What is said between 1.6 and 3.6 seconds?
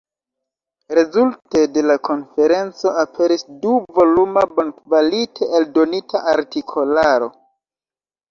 de la konferenco aperis